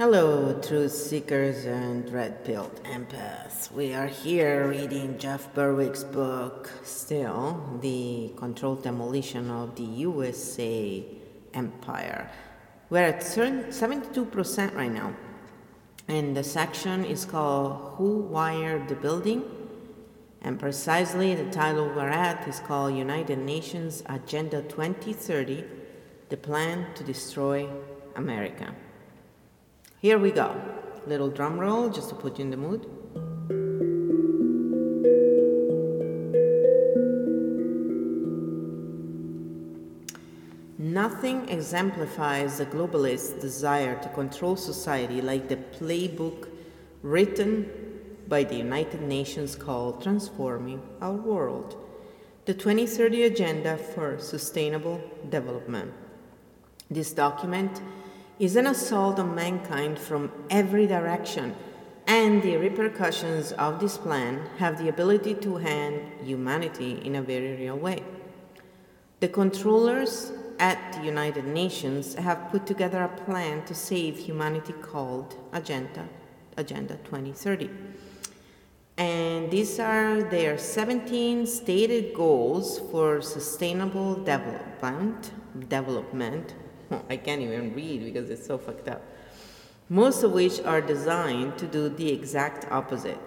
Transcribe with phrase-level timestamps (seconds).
[0.00, 3.70] Hello, truth seekers and red pilled empaths.
[3.70, 11.04] We are here reading Jeff Berwick's book, still, The Controlled Demolition of the USA
[11.52, 12.30] Empire.
[12.88, 15.14] We're at 72% right now,
[16.08, 19.44] and the section is called Who Wired the Building?
[20.40, 25.62] And precisely the title we're at is called United Nations Agenda 2030
[26.30, 27.68] The Plan to Destroy
[28.16, 28.74] America.
[30.00, 30.58] Here we go.
[31.06, 32.86] Little drum roll just to put you in the mood.
[40.78, 46.48] Nothing exemplifies the globalist desire to control society like the playbook
[47.02, 47.70] written
[48.26, 51.76] by the United Nations called Transforming Our World,
[52.46, 55.92] the 2030 Agenda for Sustainable Development.
[56.90, 57.82] This document
[58.40, 61.54] is an assault on mankind from every direction,
[62.06, 67.54] and the repercussions of this plan have the ability to hand humanity in a very
[67.56, 68.02] real way.
[69.20, 75.36] The controllers at the United Nations have put together a plan to save humanity called
[75.52, 76.08] Agenda,
[76.56, 77.68] Agenda 2030.
[78.96, 85.30] And these are their 17 stated goals for sustainable development,
[85.68, 86.54] development
[87.08, 89.02] I can't even read because it's so fucked up.
[89.88, 93.18] Most of which are designed to do the exact opposite.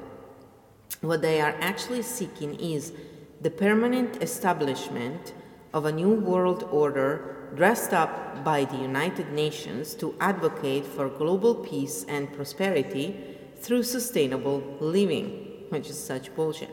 [1.01, 2.93] What they are actually seeking is
[3.41, 5.33] the permanent establishment
[5.73, 11.55] of a new world order dressed up by the United Nations to advocate for global
[11.55, 16.71] peace and prosperity through sustainable living, which is such bullshit.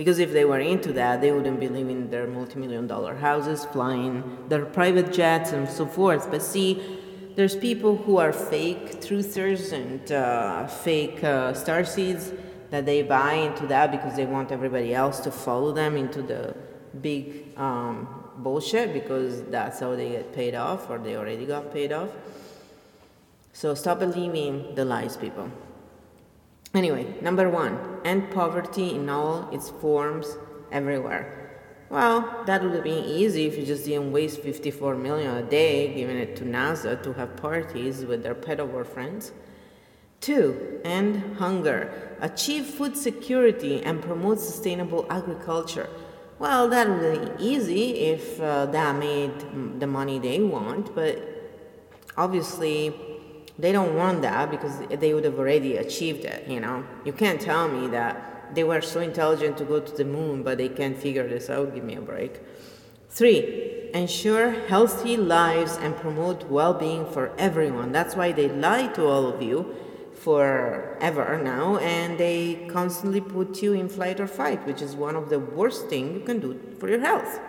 [0.00, 3.14] Because if they were into that, they wouldn't be living in their multi million dollar
[3.16, 6.30] houses, flying their private jets, and so forth.
[6.30, 6.70] But see,
[7.36, 12.32] there's people who are fake truthers and uh, fake uh, star seeds
[12.70, 16.56] that they buy into that because they want everybody else to follow them into the
[17.02, 18.08] big um,
[18.38, 22.08] bullshit because that's how they get paid off or they already got paid off.
[23.52, 25.50] So stop believing the lies, people.
[26.72, 30.36] Anyway, number one, end poverty in all its forms
[30.70, 31.36] everywhere.
[31.90, 35.92] Well, that would have been easy if you just didn't waste 54 million a day
[35.92, 39.32] giving it to NASA to have parties with their pedo friends.
[40.20, 42.16] Two, end hunger.
[42.20, 45.88] Achieve food security and promote sustainable agriculture.
[46.38, 51.18] Well, that would be easy if uh, that made the money they want, but
[52.16, 52.94] obviously
[53.60, 56.84] they don't want that because they would have already achieved it, you know.
[57.04, 60.58] You can't tell me that they were so intelligent to go to the moon, but
[60.58, 61.74] they can't figure this out.
[61.74, 62.40] Give me a break.
[63.08, 67.92] Three, ensure healthy lives and promote well being for everyone.
[67.92, 69.74] That's why they lie to all of you
[70.14, 75.28] forever now, and they constantly put you in flight or fight, which is one of
[75.28, 77.40] the worst things you can do for your health.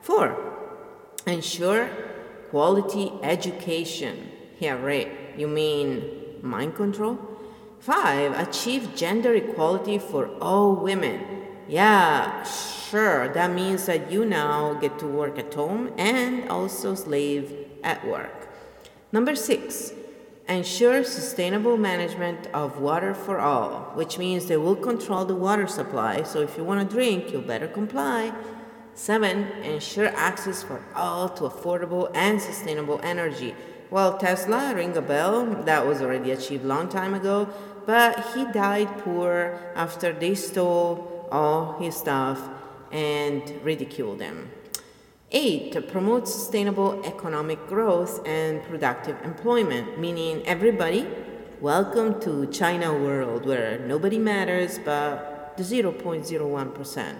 [0.00, 0.36] Four,
[1.26, 1.88] ensure
[2.50, 4.30] quality education.
[4.58, 5.25] Yeah, right.
[5.36, 7.18] You mean mind control?
[7.78, 11.20] Five, achieve gender equality for all women.
[11.68, 13.28] Yeah, sure.
[13.28, 17.52] That means that you now get to work at home and also slave
[17.82, 18.48] at work.
[19.12, 19.92] Number six,
[20.48, 26.22] ensure sustainable management of water for all, which means they will control the water supply.
[26.22, 28.32] So if you want to drink, you better comply.
[28.96, 33.54] Seven, ensure access for all to affordable and sustainable energy.
[33.90, 37.46] Well, Tesla, ring a bell, that was already achieved long time ago,
[37.84, 42.40] but he died poor after they stole all his stuff
[42.90, 44.50] and ridiculed him.
[45.30, 51.06] Eight, promote sustainable economic growth and productive employment, meaning everybody,
[51.60, 57.14] welcome to China world where nobody matters but the 0.01%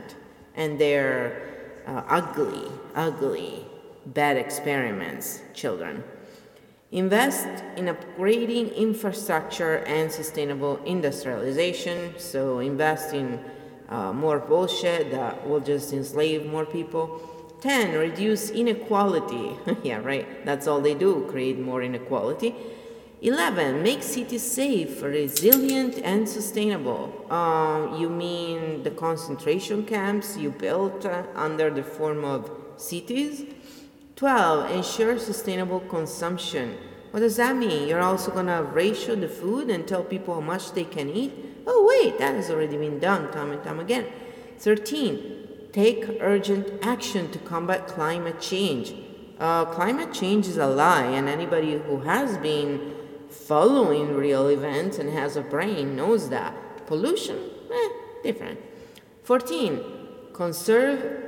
[0.55, 1.56] and their
[1.87, 3.65] uh, ugly, ugly,
[4.07, 6.03] bad experiments, children.
[6.93, 12.15] Invest in upgrading infrastructure and sustainable industrialization.
[12.19, 13.41] So, invest in
[13.89, 17.21] uh, more bullshit that will just enslave more people.
[17.60, 17.99] 10.
[17.99, 19.57] Reduce inequality.
[19.83, 20.45] yeah, right.
[20.45, 22.55] That's all they do create more inequality.
[23.22, 23.83] 11.
[23.83, 27.13] Make cities safe, resilient, and sustainable.
[27.30, 33.45] Uh, you mean the concentration camps you built uh, under the form of cities?
[34.16, 34.71] 12.
[34.71, 36.77] Ensure sustainable consumption.
[37.10, 37.89] What does that mean?
[37.89, 41.33] You're also going to ratio the food and tell people how much they can eat?
[41.66, 44.07] Oh, wait, that has already been done time and time again.
[44.59, 45.69] 13.
[45.72, 48.95] Take urgent action to combat climate change.
[49.39, 52.96] Uh, climate change is a lie, and anybody who has been
[53.31, 56.55] following real events and has a brain knows that.
[56.87, 57.39] Pollution,
[57.73, 57.89] eh,
[58.23, 58.61] different.
[59.25, 59.81] 14.
[60.33, 61.27] Conserve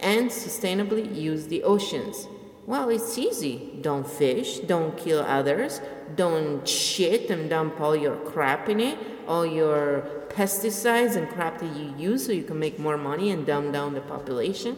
[0.00, 2.28] and sustainably use the oceans.
[2.66, 3.78] Well, it's easy.
[3.80, 5.80] Don't fish, don't kill others,
[6.14, 11.76] don't shit and dump all your crap in it, all your pesticides and crap that
[11.76, 14.76] you use so you can make more money and dumb down the population.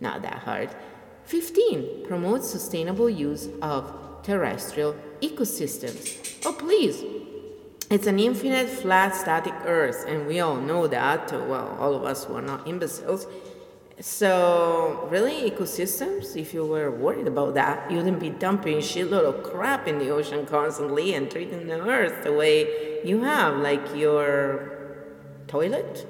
[0.00, 0.70] Not that hard.
[1.24, 2.06] 15.
[2.06, 4.94] Promote sustainable use of terrestrial
[5.28, 6.44] ecosystems.
[6.44, 7.02] Oh, please.
[7.90, 11.30] It's an infinite, flat, static Earth, and we all know that.
[11.32, 13.26] Well, all of us who are not imbeciles.
[14.00, 19.42] So, really, ecosystems, if you were worried about that, you wouldn't be dumping shitload of
[19.44, 24.96] crap in the ocean constantly and treating the earth the way you have, like your
[25.46, 26.06] toilet.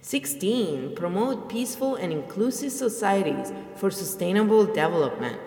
[0.00, 0.96] 16.
[0.96, 5.38] Promote peaceful and inclusive societies for sustainable development.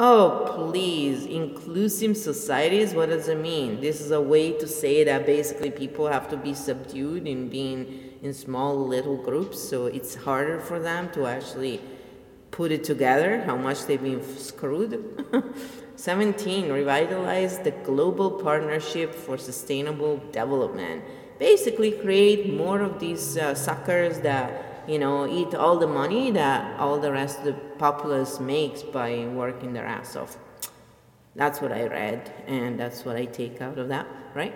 [0.00, 3.80] Oh, please, inclusive societies, what does it mean?
[3.80, 8.14] This is a way to say that basically people have to be subdued in being
[8.22, 11.80] in small little groups, so it's harder for them to actually
[12.52, 15.24] put it together, how much they've been screwed.
[15.96, 16.70] 17.
[16.70, 21.02] Revitalize the global partnership for sustainable development.
[21.40, 26.80] Basically, create more of these uh, suckers that you know, eat all the money that
[26.80, 30.38] all the rest of the populace makes by working their ass off.
[31.36, 34.54] That's what I read, and that's what I take out of that, right?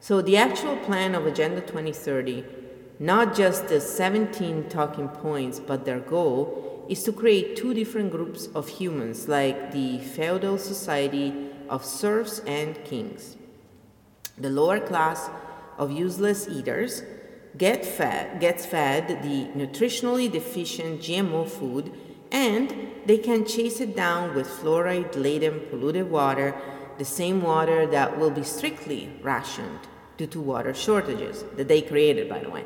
[0.00, 2.44] So, the actual plan of Agenda 2030,
[2.98, 8.48] not just the 17 talking points, but their goal is to create two different groups
[8.54, 13.36] of humans, like the feudal society of serfs and kings.
[14.38, 15.28] The lower class
[15.78, 17.02] of useless eaters
[17.56, 21.92] get fed, gets fed the nutritionally deficient GMO food
[22.30, 22.72] and
[23.06, 26.54] they can chase it down with fluoride laden polluted water,
[26.98, 29.80] the same water that will be strictly rationed
[30.16, 32.64] due to water shortages that they created, by the way.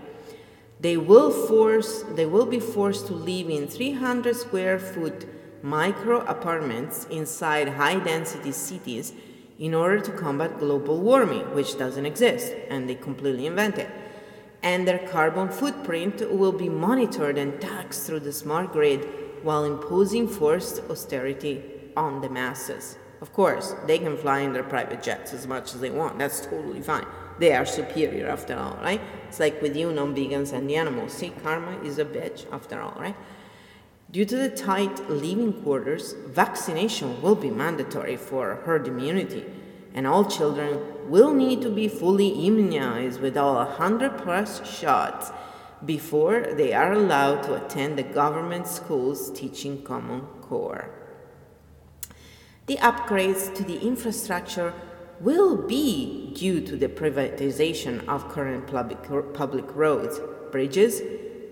[0.81, 5.27] They will force they will be forced to live in 300 square foot
[5.63, 9.15] micro apartments inside high density cities
[9.59, 13.89] in order to combat global warming, which doesn't exist, and they completely invented
[14.65, 19.07] and their carbon footprint will be monitored and taxed through the smart grid
[19.43, 21.63] while imposing forced austerity
[21.99, 22.97] on the masses.
[23.21, 26.19] Of course, they can fly in their private jets as much as they want.
[26.19, 27.07] That's totally fine.
[27.39, 29.03] They are superior after all, right?
[29.29, 31.13] It's like with you non-vegans and the animals.
[31.13, 33.17] See, karma is a bitch after all, right?
[34.11, 39.45] Due to the tight living quarters, vaccination will be mandatory for herd immunity,
[39.93, 45.31] and all children will need to be fully immunized with all 100 plus shots
[45.85, 50.91] before they are allowed to attend the government schools teaching Common Core.
[52.67, 54.73] The upgrades to the infrastructure
[55.21, 59.03] will be due to the privatization of current public,
[59.35, 60.21] public roads,
[60.51, 61.03] bridges,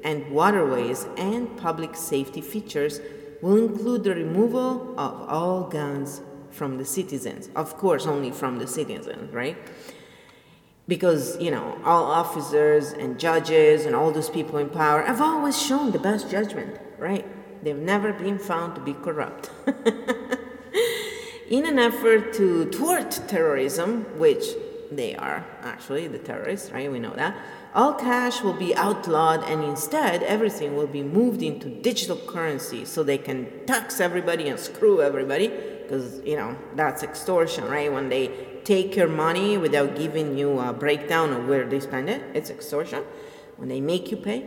[0.05, 3.01] and waterways, and public safety features
[3.41, 6.23] will include the removal of all guns
[6.53, 7.49] from the citizens.
[7.57, 9.57] Of course, only from the citizens, right?
[10.89, 15.61] Because, you know, all officers and judges and all those people in power have always
[15.61, 17.27] shown the best judgment, right?
[17.65, 19.51] They've never been found to be corrupt.
[21.49, 24.45] in an effort to thwart terrorism, which
[24.91, 26.91] they are actually the terrorists, right?
[26.91, 27.37] We know that.
[27.75, 33.03] All cash will be outlawed, and instead, everything will be moved into digital currency so
[33.03, 35.51] they can tax everybody and screw everybody
[35.83, 37.93] because you know that's extortion, right?
[37.93, 38.31] When they
[38.65, 43.05] take your money without giving you a breakdown of where they spend it, it's extortion.
[43.57, 44.47] When they make you pay,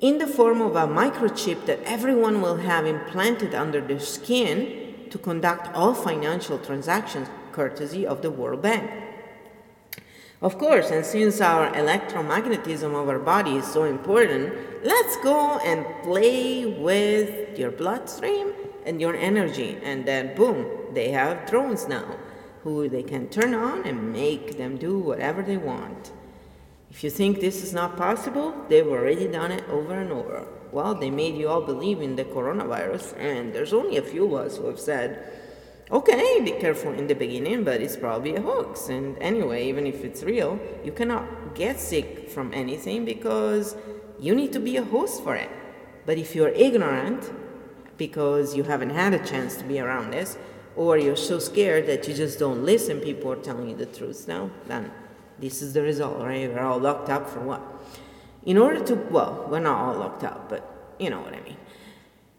[0.00, 5.18] in the form of a microchip that everyone will have implanted under their skin to
[5.18, 8.88] conduct all financial transactions, courtesy of the World Bank.
[10.40, 15.84] Of course, and since our electromagnetism of our body is so important, let's go and
[16.04, 18.52] play with your bloodstream
[18.88, 19.78] and your energy.
[19.82, 22.16] And then, boom, they have drones now
[22.64, 26.12] who they can turn on and make them do whatever they want.
[26.90, 30.46] If you think this is not possible, they've already done it over and over.
[30.72, 34.46] Well, they made you all believe in the coronavirus, and there's only a few of
[34.46, 35.32] us who have said,
[35.90, 38.88] okay, be careful in the beginning, but it's probably a hoax.
[38.88, 43.76] And anyway, even if it's real, you cannot get sick from anything because
[44.18, 45.50] you need to be a host for it.
[46.06, 47.30] But if you're ignorant,
[47.98, 50.38] because you haven't had a chance to be around this,
[50.76, 54.26] or you're so scared that you just don't listen, people are telling you the truth
[54.28, 54.90] now, then
[55.38, 56.48] this is the result, right?
[56.50, 57.60] We're all locked up for what?
[58.46, 61.56] In order to, well, we're not all locked up, but you know what I mean.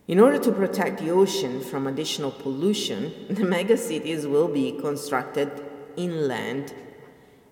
[0.08, 5.52] In order to protect the ocean from additional pollution, the megacities will be constructed
[5.96, 6.74] inland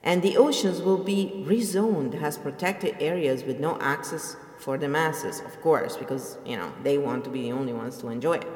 [0.08, 5.40] and the oceans will be rezoned as protected areas with no access for the masses,
[5.42, 8.48] of course, because, you know, they want to be the only ones to enjoy it.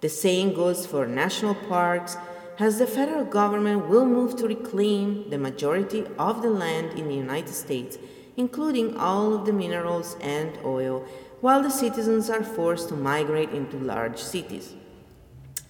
[0.00, 2.16] The same goes for national parks,
[2.58, 7.14] as the federal government will move to reclaim the majority of the land in the
[7.14, 7.98] United States,
[8.36, 11.06] including all of the minerals and oil,
[11.40, 14.74] while the citizens are forced to migrate into large cities.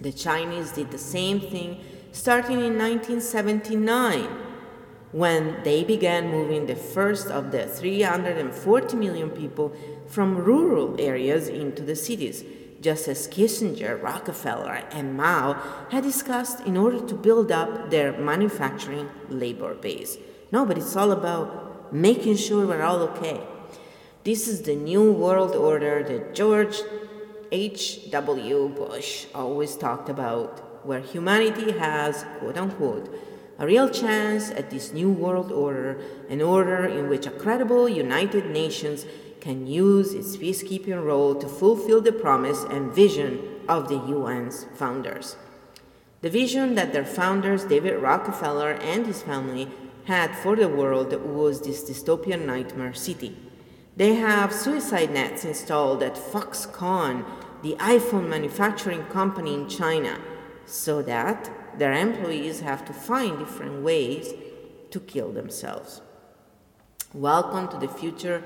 [0.01, 1.81] The Chinese did the same thing
[2.13, 4.42] starting in 1979
[5.13, 9.75] when they began moving the first of the 340 million people
[10.07, 12.45] from rural areas into the cities,
[12.81, 15.53] just as Kissinger, Rockefeller, and Mao
[15.91, 20.17] had discussed in order to build up their manufacturing labor base.
[20.51, 23.41] No, but it's all about making sure we're all okay.
[24.25, 26.81] This is the new world order that George
[27.51, 28.69] H.W.
[28.71, 33.15] Bush always talked about, where humanity has, quote unquote,
[33.63, 35.97] a real chance at this new world order,
[36.29, 39.07] an order in which a credible United Nations
[39.41, 45.37] can use its peacekeeping role to fulfill the promise and vision of the UN's founders.
[46.23, 49.69] The vision that their founders, David Rockefeller and his family,
[50.07, 53.37] had for the world was this dystopian nightmare city.
[53.97, 57.25] They have suicide nets installed at Foxconn,
[57.63, 60.19] the iPhone manufacturing company in China,
[60.67, 64.35] so that their employees have to find different ways
[64.91, 66.01] to kill themselves.
[67.15, 68.43] Welcome to the future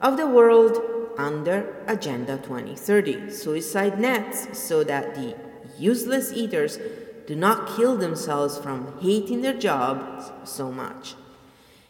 [0.00, 0.78] of the world
[1.16, 5.36] under Agenda 2030 suicide nets so that the
[5.78, 6.78] useless eaters
[7.26, 11.14] do not kill themselves from hating their jobs so much.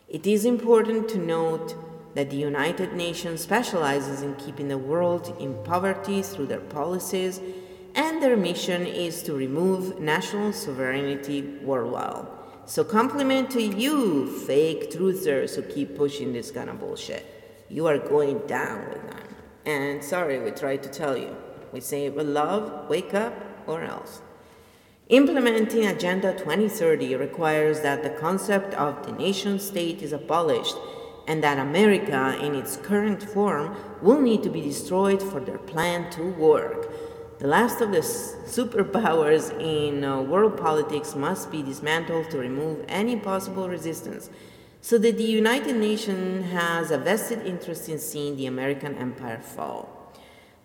[0.08, 1.74] It is important to note
[2.14, 7.40] that the United Nations specializes in keeping the world in poverty through their policies
[7.94, 12.26] and their mission is to remove national sovereignty worldwide.
[12.66, 17.24] So, compliment to you, fake truthers who keep pushing this kind of bullshit.
[17.68, 19.28] You are going down with them.
[19.66, 21.36] And sorry, we tried to tell you.
[21.72, 23.34] We say it with love, wake up,
[23.66, 24.22] or else.
[25.10, 30.76] Implementing Agenda 2030 requires that the concept of the nation state is abolished
[31.26, 36.10] and that America, in its current form, will need to be destroyed for their plan
[36.12, 36.90] to work.
[37.40, 43.16] The last of the superpowers in uh, world politics must be dismantled to remove any
[43.16, 44.30] possible resistance,
[44.80, 50.12] so that the United Nations has a vested interest in seeing the American empire fall.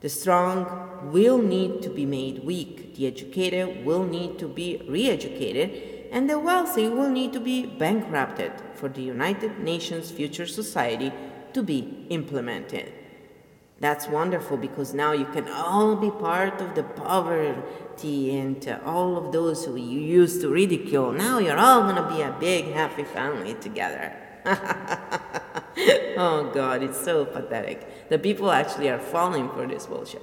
[0.01, 5.09] The strong will need to be made weak, the educated will need to be re
[5.09, 11.11] educated, and the wealthy will need to be bankrupted for the United Nations future society
[11.53, 12.93] to be implemented.
[13.79, 19.31] That's wonderful because now you can all be part of the poverty and all of
[19.31, 21.13] those who you used to ridicule.
[21.13, 24.13] Now you're all going to be a big, happy family together.
[26.17, 28.09] oh, God, it's so pathetic.
[28.09, 30.21] The people actually are falling for this bullshit.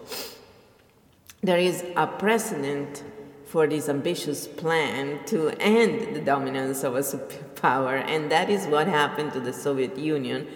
[1.43, 3.05] There is a precedent
[3.47, 8.87] for this ambitious plan to end the dominance of a superpower, and that is what
[8.87, 10.47] happened to the Soviet Union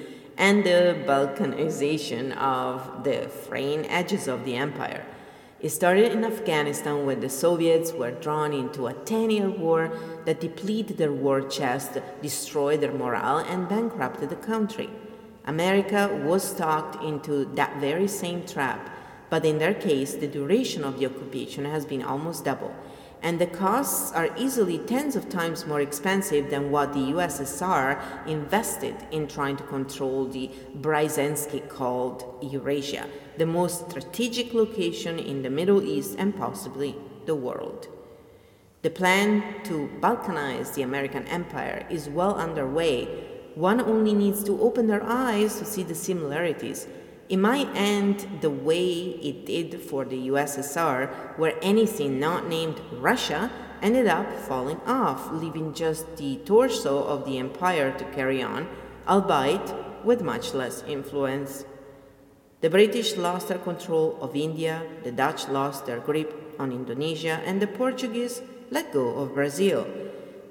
[0.40, 5.04] and the balkanization of the fraying edges of the empire.
[5.61, 9.92] It started in Afghanistan when the Soviets were drawn into a 10 year war
[10.25, 14.88] that depleted their war chest, destroyed their morale, and bankrupted the country.
[15.44, 18.88] America was talked into that very same trap,
[19.28, 22.75] but in their case, the duration of the occupation has been almost double
[23.23, 28.95] and the costs are easily tens of times more expensive than what the USSR invested
[29.11, 30.50] in trying to control the
[30.81, 36.97] Brzezinski called Eurasia, the most strategic location in the Middle East and possibly
[37.27, 37.89] the world.
[38.83, 43.05] The plan to Balkanize the American empire is well underway.
[43.55, 46.87] One only needs to open their eyes to see the similarities
[47.31, 48.91] it might end the way
[49.23, 55.73] it did for the USSR, where anything not named Russia ended up falling off, leaving
[55.73, 58.69] just the torso of the empire to carry on,
[59.07, 59.73] albeit
[60.05, 61.65] with much less influence.
[62.63, 67.63] The British lost their control of India, the Dutch lost their grip on Indonesia, and
[67.63, 69.87] the Portuguese let go of Brazil.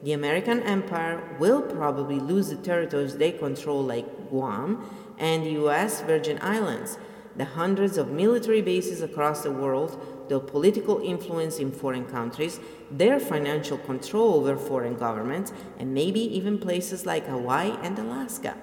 [0.02, 6.02] The American empire will probably lose the territories they control, like Guam, and the US
[6.02, 6.98] Virgin Islands,
[7.36, 12.60] the hundreds of military bases across the world, their political influence in foreign countries,
[12.90, 18.56] their financial control over foreign governments, and maybe even places like Hawaii and Alaska.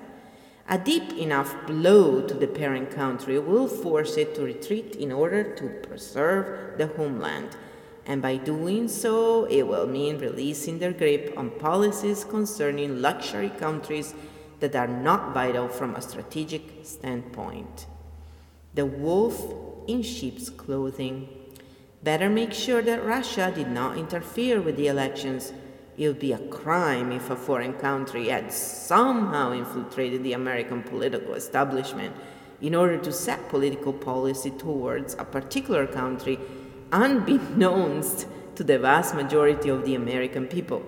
[0.68, 5.54] A deep enough blow to the parent country will force it to retreat in order
[5.54, 7.56] to preserve the homeland.
[8.04, 14.14] And by doing so, it will mean releasing their grip on policies concerning luxury countries
[14.60, 17.86] that are not vital from a strategic standpoint.
[18.74, 19.42] The wolf
[19.86, 21.28] in sheep's clothing.
[22.02, 25.52] Better make sure that Russia did not interfere with the elections
[25.96, 31.34] it would be a crime if a foreign country had somehow infiltrated the American political
[31.34, 32.14] establishment
[32.60, 36.38] in order to set political policy towards a particular country
[36.92, 40.84] unbeknownst to the vast majority of the American people.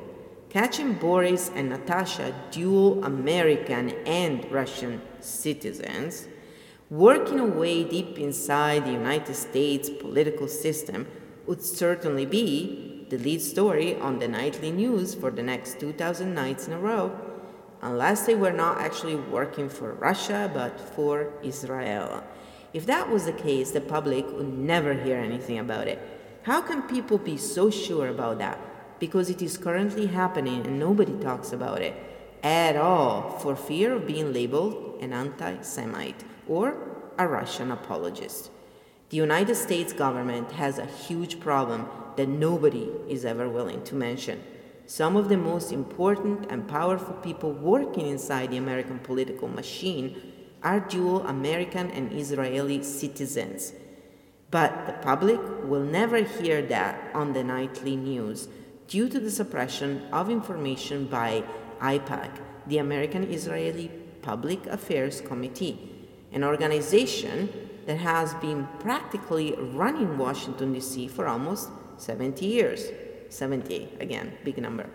[0.50, 6.26] Catching Boris and Natasha, dual American and Russian citizens,
[6.88, 11.06] working away deep inside the United States political system
[11.46, 16.66] would certainly be the lead story on the nightly news for the next 2,000 nights
[16.66, 17.14] in a row,
[17.82, 22.24] unless they were not actually working for Russia but for Israel.
[22.72, 25.98] If that was the case, the public would never hear anything about it.
[26.44, 28.58] How can people be so sure about that?
[28.98, 31.94] Because it is currently happening and nobody talks about it
[32.42, 36.76] at all for fear of being labeled an anti Semite or
[37.18, 38.50] a Russian apologist.
[39.10, 44.42] The United States government has a huge problem that nobody is ever willing to mention.
[44.86, 50.80] Some of the most important and powerful people working inside the American political machine are
[50.80, 53.72] dual American and Israeli citizens.
[54.50, 58.48] But the public will never hear that on the nightly news
[58.88, 61.44] due to the suppression of information by
[61.80, 62.30] AIPAC,
[62.66, 63.90] the American Israeli
[64.22, 67.50] Public Affairs Committee, an organization
[67.86, 71.06] that has been practically running Washington, D.C.
[71.08, 71.68] for almost
[71.98, 72.88] 70 years.
[73.28, 74.88] 70, again, big number.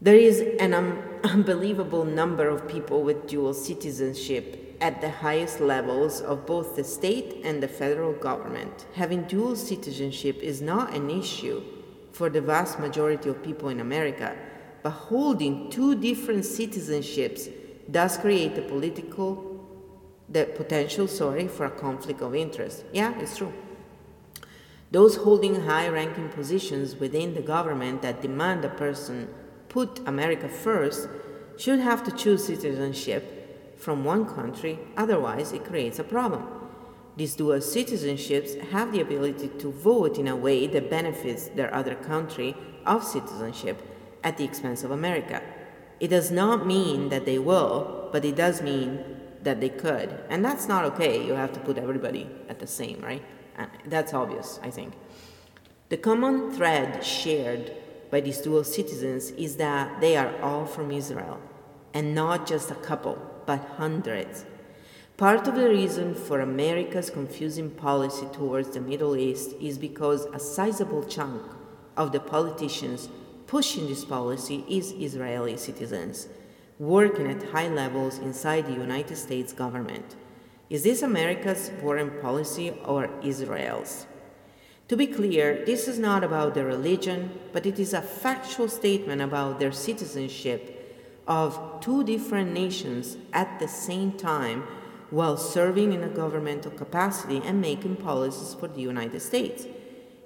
[0.00, 0.74] There is an
[1.24, 7.40] unbelievable number of people with dual citizenship at the highest levels of both the state
[7.44, 8.86] and the federal government.
[8.94, 11.62] Having dual citizenship is not an issue
[12.12, 14.36] for the vast majority of people in America,
[14.82, 17.50] but holding two different citizenships
[17.90, 19.64] does create a political,
[20.28, 22.84] the potential, sorry, for a conflict of interest.
[22.92, 23.52] Yeah, it's true.
[24.90, 29.32] Those holding high ranking positions within the government that demand a person
[29.70, 31.08] put America first
[31.56, 36.61] should have to choose citizenship from one country, otherwise, it creates a problem.
[37.16, 41.94] These dual citizenships have the ability to vote in a way that benefits their other
[41.94, 43.82] country of citizenship
[44.24, 45.42] at the expense of America.
[46.00, 49.04] It does not mean that they will, but it does mean
[49.42, 50.24] that they could.
[50.30, 51.24] And that's not okay.
[51.24, 53.22] You have to put everybody at the same, right?
[53.58, 54.94] Uh, that's obvious, I think.
[55.90, 57.72] The common thread shared
[58.10, 61.40] by these dual citizens is that they are all from Israel,
[61.92, 64.46] and not just a couple, but hundreds.
[65.18, 70.38] Part of the reason for America's confusing policy towards the Middle East is because a
[70.38, 71.42] sizable chunk
[71.98, 73.10] of the politicians
[73.46, 76.28] pushing this policy is Israeli citizens,
[76.78, 80.16] working at high levels inside the United States government.
[80.70, 84.06] Is this America's foreign policy or Israel's?
[84.88, 89.20] To be clear, this is not about their religion, but it is a factual statement
[89.20, 90.78] about their citizenship
[91.28, 94.64] of two different nations at the same time
[95.12, 99.66] while serving in a governmental capacity and making policies for the United States.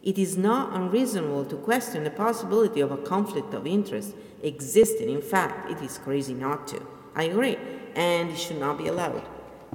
[0.00, 5.10] It is not unreasonable to question the possibility of a conflict of interest existing.
[5.10, 6.80] In fact, it is crazy not to.
[7.16, 7.58] I agree,
[7.96, 9.22] and it should not be allowed.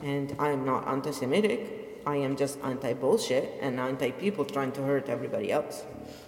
[0.01, 4.71] And I am not anti Semitic, I am just anti bullshit and anti people trying
[4.73, 5.83] to hurt everybody else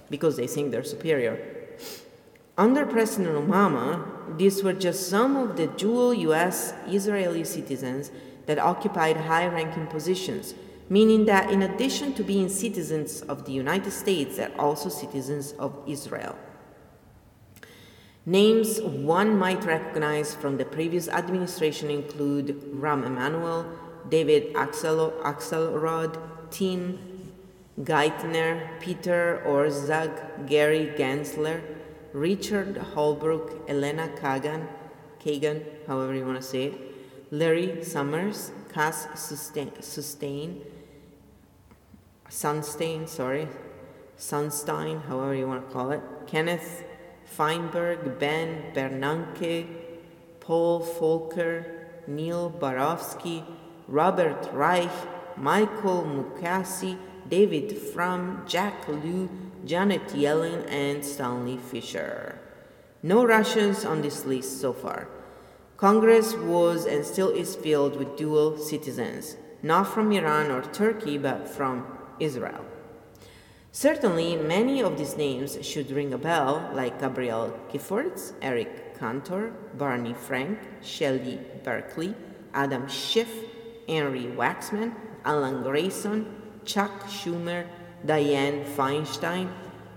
[0.09, 1.39] because they think they're superior.
[2.57, 8.11] Under President Obama, these were just some of the dual US Israeli citizens
[8.45, 10.53] that occupied high ranking positions,
[10.89, 15.77] meaning that in addition to being citizens of the United States, they're also citizens of
[15.87, 16.35] Israel.
[18.25, 23.65] Names one might recognize from the previous administration include Rahm Emanuel,
[24.09, 26.17] David Axel- Axelrod,
[26.49, 26.99] Tim
[27.81, 31.61] Geithner, Peter Orszag, Gary Gensler,
[32.13, 34.67] Richard Holbrooke, Elena Kagan,
[35.19, 36.92] Kagan, however you want to say it,
[37.33, 40.61] Larry Summers, Cass Sustain,
[42.29, 43.47] Sunstein, sorry,
[44.15, 46.83] Sunstein, however you want to call it, Kenneth
[47.25, 49.65] Feinberg, Ben Bernanke,
[50.41, 51.65] Paul Volcker,
[52.05, 53.43] Neil Barofsky,
[53.87, 54.91] Robert Reich,
[55.35, 59.27] Michael Mukasey, David Frum, Jack Lew,
[59.65, 62.37] Janet Yellen, and Stanley Fischer.
[63.01, 65.07] No Russians on this list so far.
[65.83, 71.45] Congress was and still is filled with dual citizens, not from Iran or Turkey, but
[71.45, 71.85] from
[72.21, 72.63] Israel.
[73.73, 80.13] Certainly, many of these names should ring a bell, like Gabrielle Giffords, Eric Cantor, Barney
[80.13, 82.15] Frank, Shelley Berkeley,
[82.53, 83.33] Adam Schiff,
[83.85, 87.67] Henry Waxman, Alan Grayson, Chuck Schumer,
[88.05, 89.49] Dianne Feinstein,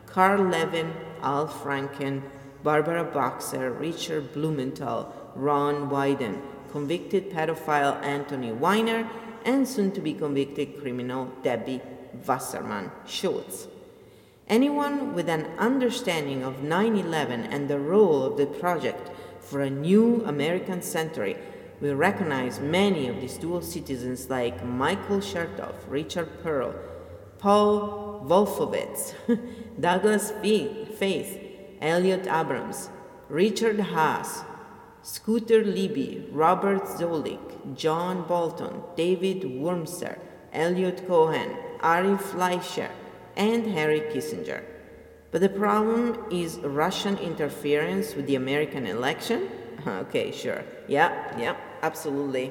[0.06, 2.22] Carl Levin, Al Franken,
[2.66, 9.08] Barbara Boxer, Richard Blumenthal, Ron Wyden, convicted pedophile Anthony Weiner,
[9.44, 11.80] and soon to be convicted criminal Debbie
[12.26, 13.68] Wasserman Schultz.
[14.48, 19.70] Anyone with an understanding of 9 11 and the role of the project for a
[19.70, 21.36] new American century
[21.80, 26.74] will recognize many of these dual citizens like Michael Chertoff, Richard Perle,
[27.38, 29.14] Paul Wolfowitz,
[29.80, 31.45] Douglas Feith,
[31.80, 32.90] Elliot Abrams,
[33.28, 34.44] Richard Haass,
[35.02, 40.18] Scooter Libby, Robert Zoellick, John Bolton, David Wurmser,
[40.52, 42.90] Eliot Cohen, Ari Fleischer,
[43.36, 44.62] and Harry Kissinger.
[45.30, 49.48] But the problem is Russian interference with the American election?
[49.86, 50.64] Okay, sure.
[50.88, 52.50] Yeah, yeah, absolutely.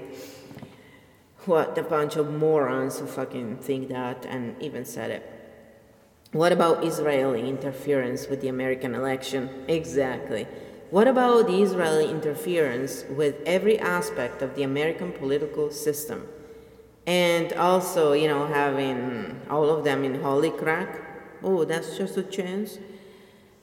[1.45, 5.44] What a bunch of morons who fucking think that and even said it.
[6.31, 9.49] What about Israeli interference with the American election?
[9.67, 10.47] Exactly.
[10.91, 16.27] What about the Israeli interference with every aspect of the American political system?
[17.07, 21.01] And also, you know, having all of them in holy crack.
[21.43, 22.79] Oh, that's just a chance.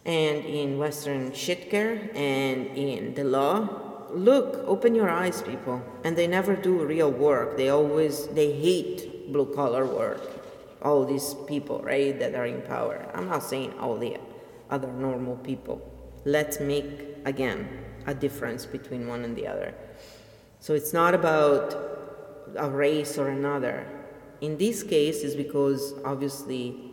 [0.05, 3.68] And in Western shitcare and in the law.
[4.11, 5.83] Look, open your eyes, people.
[6.05, 7.57] And they never do real work.
[7.57, 10.41] They always, they hate blue collar work.
[10.82, 13.08] All these people, right, that are in power.
[13.14, 14.16] I'm not saying all the
[14.70, 15.80] other normal people.
[16.24, 17.68] Let's make, again,
[18.06, 19.74] a difference between one and the other.
[20.60, 21.74] So it's not about
[22.56, 23.86] a race or another.
[24.40, 26.92] In this case, is because obviously,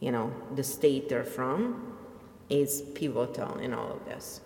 [0.00, 1.96] you know, the state they're from
[2.50, 4.40] is pivotal in all of this.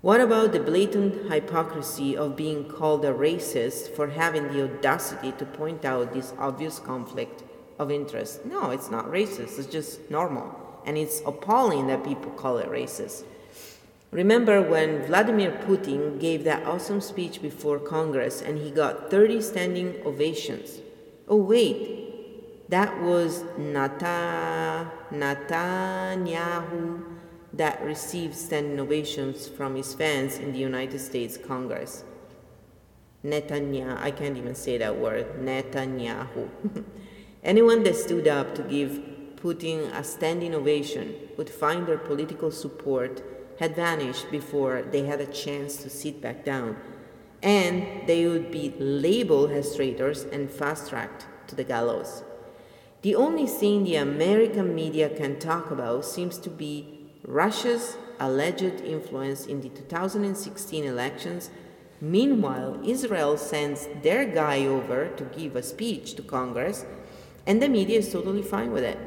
[0.00, 5.46] What about the blatant hypocrisy of being called a racist for having the audacity to
[5.46, 7.42] point out this obvious conflict
[7.78, 8.44] of interest?
[8.44, 10.54] No, it's not racist, it's just normal.
[10.86, 13.24] And it's appalling that people call it racist.
[14.10, 19.96] Remember when Vladimir Putin gave that awesome speech before Congress and he got 30 standing
[20.06, 20.78] ovations?
[21.26, 24.94] Oh, wait, that was Netanyahu
[27.52, 32.04] that received standing ovations from his fans in the United States Congress.
[33.24, 36.48] Netanyahu, I can't even say that word, Netanyahu.
[37.44, 39.02] Anyone that stood up to give
[39.36, 43.22] Putin a standing ovation would find their political support
[43.58, 46.78] had vanished before they had a chance to sit back down,
[47.42, 52.24] and they would be labeled as traitors and fast tracked to the gallows.
[53.02, 59.44] The only thing the American media can talk about seems to be Russia's alleged influence
[59.44, 61.50] in the 2016 elections.
[62.00, 66.86] Meanwhile, Israel sends their guy over to give a speech to Congress,
[67.46, 68.98] and the media is totally fine with it.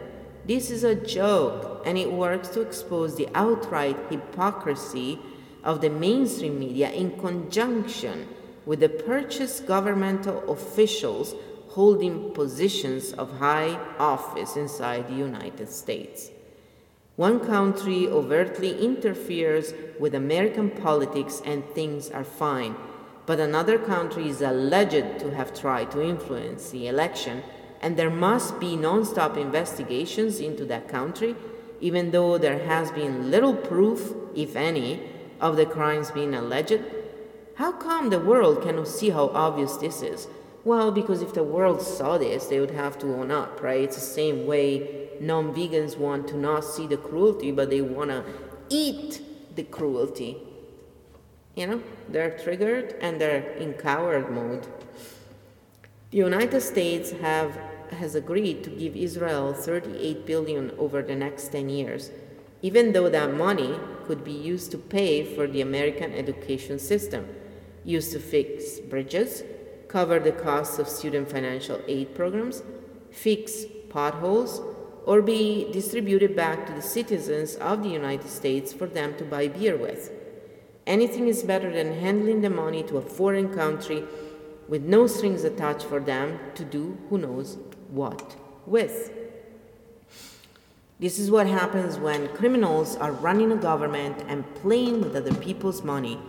[0.47, 5.19] This is a joke, and it works to expose the outright hypocrisy
[5.63, 8.27] of the mainstream media in conjunction
[8.65, 11.35] with the purchased governmental officials
[11.69, 16.31] holding positions of high office inside the United States.
[17.17, 22.75] One country overtly interferes with American politics and things are fine,
[23.25, 27.43] but another country is alleged to have tried to influence the election
[27.81, 31.35] and there must be non-stop investigations into that country,
[31.79, 35.01] even though there has been little proof, if any,
[35.39, 36.81] of the crimes being alleged?
[37.55, 40.27] How come the world cannot see how obvious this is?
[40.63, 43.81] Well, because if the world saw this, they would have to own up, right?
[43.81, 48.09] It's the same way non vegans want to not see the cruelty, but they want
[48.09, 48.23] to
[48.69, 49.21] eat
[49.55, 50.37] the cruelty.
[51.55, 54.67] You know, they're triggered and they're in coward mode.
[56.09, 57.59] The United States have,
[57.91, 62.11] has agreed to give Israel 38 billion over the next 10 years,
[62.61, 67.27] even though that money could be used to pay for the American education system,
[67.83, 69.43] used to fix bridges,
[69.89, 72.63] cover the costs of student financial aid programs,
[73.11, 74.61] fix potholes,
[75.05, 79.49] or be distributed back to the citizens of the United States for them to buy
[79.49, 80.09] beer with.
[80.85, 84.05] Anything is better than handling the money to a foreign country
[84.67, 87.57] with no strings attached for them to do who knows
[87.89, 89.11] what with.
[90.99, 95.83] This is what happens when criminals are running a government and playing with other people's
[95.83, 96.19] money.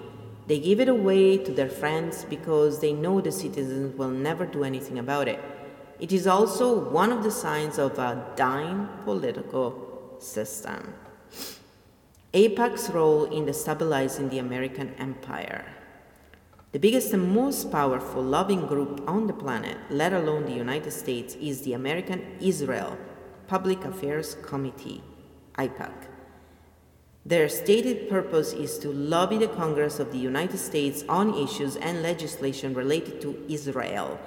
[0.46, 4.64] They give it away to their friends because they know the citizens will never do
[4.64, 5.40] anything about it.
[5.98, 10.94] It is also one of the signs of a dying political system.
[12.34, 15.64] AIPAC's role in destabilizing the American empire.
[16.70, 21.34] The biggest and most powerful lobbying group on the planet, let alone the United States,
[21.36, 22.98] is the American Israel
[23.46, 25.02] Public Affairs Committee,
[25.56, 25.94] AIPAC.
[27.24, 32.02] Their stated purpose is to lobby the Congress of the United States on issues and
[32.02, 34.20] legislation related to Israel.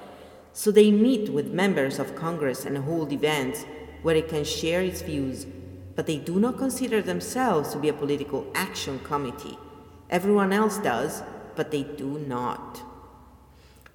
[0.52, 3.64] So they meet with members of Congress and hold events
[4.02, 5.46] where it can share its views,
[5.94, 9.56] but they do not consider themselves to be a political action committee.
[10.10, 11.22] Everyone else does,
[11.56, 12.82] but they do not.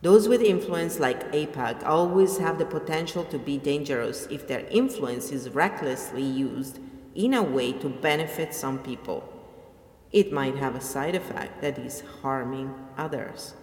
[0.02, 5.32] Those with influence, like AIPAC always have the potential to be dangerous if their influence
[5.32, 6.80] is recklessly used
[7.16, 9.28] in a way to benefit some people.
[10.12, 13.56] It might have a side effect that is harming others.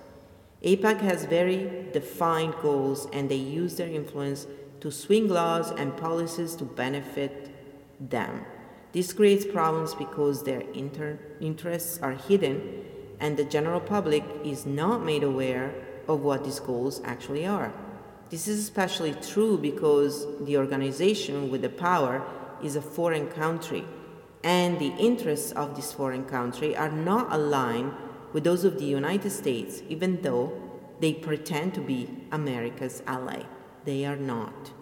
[0.62, 4.46] AIPAC has very defined goals and they use their influence
[4.80, 7.50] to swing laws and policies to benefit
[8.00, 8.44] them.
[8.92, 12.84] This creates problems because their inter- interests are hidden
[13.24, 15.74] and the general public is not made aware
[16.08, 17.72] of what these goals actually are.
[18.28, 22.22] This is especially true because the organization with the power
[22.62, 23.82] is a foreign country,
[24.42, 27.94] and the interests of this foreign country are not aligned
[28.34, 30.52] with those of the United States, even though
[31.00, 33.44] they pretend to be America's ally.
[33.86, 34.72] They are not.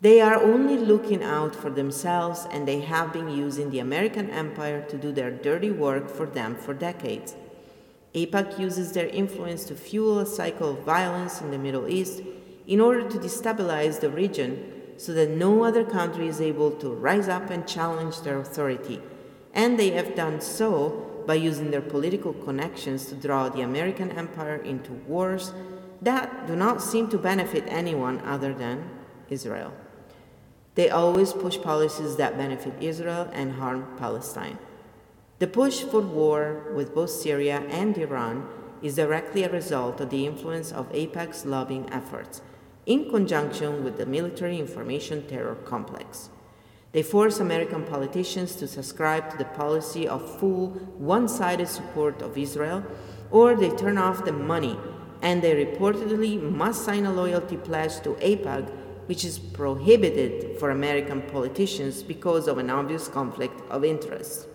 [0.00, 4.80] They are only looking out for themselves, and they have been using the American empire
[4.88, 7.36] to do their dirty work for them for decades.
[8.14, 12.22] AIPAC uses their influence to fuel a cycle of violence in the Middle East
[12.66, 17.28] in order to destabilize the region so that no other country is able to rise
[17.28, 19.00] up and challenge their authority.
[19.54, 24.56] And they have done so by using their political connections to draw the American empire
[24.56, 25.52] into wars
[26.02, 28.90] that do not seem to benefit anyone other than
[29.30, 29.72] Israel.
[30.74, 34.58] They always push policies that benefit Israel and harm Palestine.
[35.42, 38.46] The push for war with both Syria and Iran
[38.80, 42.42] is directly a result of the influence of AIPAC's lobbying efforts
[42.86, 46.30] in conjunction with the military information terror complex.
[46.92, 52.38] They force American politicians to subscribe to the policy of full, one sided support of
[52.38, 52.84] Israel,
[53.32, 54.78] or they turn off the money
[55.22, 58.70] and they reportedly must sign a loyalty pledge to AIPAC,
[59.06, 64.46] which is prohibited for American politicians because of an obvious conflict of interest.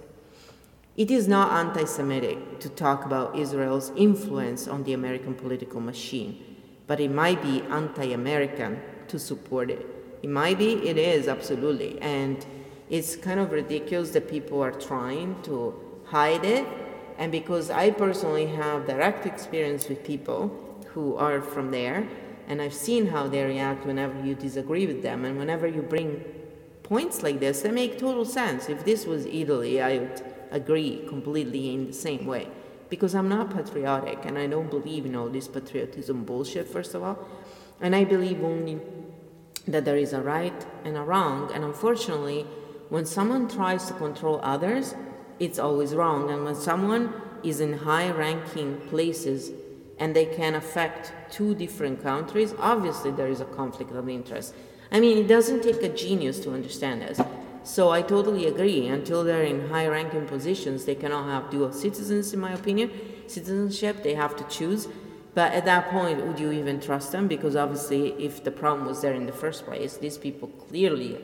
[0.98, 6.44] It is not anti Semitic to talk about Israel's influence on the American political machine
[6.88, 9.86] but it might be anti American to support it.
[10.24, 12.02] It might be, it is, absolutely.
[12.02, 12.44] And
[12.90, 16.66] it's kind of ridiculous that people are trying to hide it.
[17.18, 22.08] And because I personally have direct experience with people who are from there,
[22.48, 26.24] and I've seen how they react whenever you disagree with them, and whenever you bring
[26.84, 28.70] points like this, they make total sense.
[28.70, 32.48] If this was Italy, I would agree completely in the same way
[32.90, 37.04] because I'm not patriotic and I don't believe in all this patriotism bullshit, first of
[37.04, 37.28] all.
[37.82, 38.80] And I believe only
[39.68, 41.52] that there is a right and a wrong.
[41.54, 42.44] And unfortunately,
[42.90, 44.96] when someone tries to control others,
[45.40, 46.30] it's always wrong.
[46.30, 49.52] And when someone is in high ranking places
[50.00, 54.54] and they can affect two different countries, obviously there is a conflict of interest.
[54.92, 57.20] I mean, it doesn't take a genius to understand this.
[57.68, 58.88] So I totally agree.
[58.88, 62.90] Until they're in high ranking positions, they cannot have dual citizens, in my opinion.
[63.28, 64.88] Citizenship, they have to choose.
[65.36, 67.28] But at that point, would you even trust them?
[67.28, 71.20] Because obviously, if the problem was there in the first place, these people clearly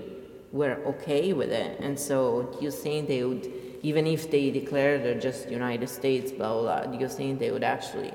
[0.51, 1.79] were okay with it.
[1.79, 3.49] And so, you think they would,
[3.82, 7.63] even if they declare they're just United States, blah, blah, blah, you think they would
[7.63, 8.13] actually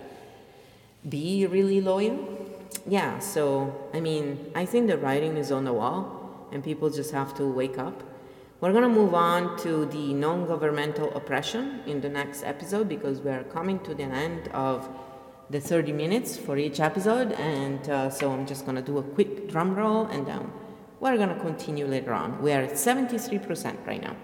[1.08, 2.18] be really loyal?
[2.86, 7.12] Yeah, so, I mean, I think the writing is on the wall, and people just
[7.12, 8.02] have to wake up
[8.60, 13.20] we're going to move on to the non governmental oppression in the next episode because
[13.20, 14.88] we're coming to the end of
[15.48, 17.32] the 30 minutes for each episode.
[17.32, 20.50] And uh, so I'm just going to do a quick drum roll and then
[20.98, 22.42] we're going to continue later on.
[22.42, 24.16] We are at 73% right now.